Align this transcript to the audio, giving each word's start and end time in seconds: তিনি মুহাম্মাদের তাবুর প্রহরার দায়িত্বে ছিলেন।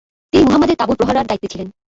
তিনি 0.33 0.43
মুহাম্মাদের 0.45 0.79
তাবুর 0.79 0.97
প্রহরার 0.99 1.27
দায়িত্বে 1.27 1.51
ছিলেন। 1.51 1.67